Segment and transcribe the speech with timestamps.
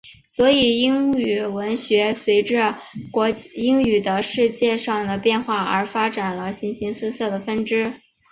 [0.25, 2.75] 所以英语文学随着
[3.53, 7.93] 英语在世界上的变化而发展出了形形色色的分支。